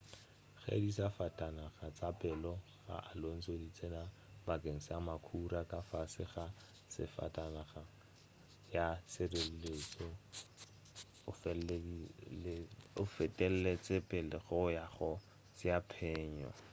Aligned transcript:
ge 0.61 0.73
disafatanaga 0.83 1.85
tša 1.97 2.09
pele 2.21 2.51
ga 2.85 2.97
alonso 3.11 3.51
di 3.61 3.67
tsena 3.77 4.01
bakeng 4.45 4.79
sa 4.87 4.95
makhura 5.07 5.61
ka 5.71 5.79
fase 5.89 6.23
ga 6.33 6.45
safatanaga 6.93 7.81
ya 8.75 8.85
tšhireletšo 9.09 10.07
o 13.01 13.03
fetetše 13.15 13.97
pele 14.09 14.37
go 14.45 14.59
ya 14.77 14.85
go 14.95 15.11
tšea 15.57 15.79
phenyo 15.91 16.49